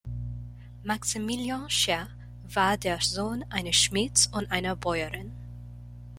Maximilian 0.83 1.67
Scheer 1.69 2.07
war 2.45 2.75
der 2.75 3.01
Sohn 3.01 3.45
eines 3.51 3.75
Schmieds 3.75 4.25
und 4.25 4.49
einer 4.51 4.75
Bäuerin. 4.75 5.31